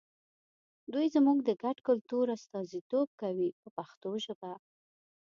[0.93, 4.51] دوی زموږ د ګډ کلتور استازیتوب کوي په پښتو ژبه.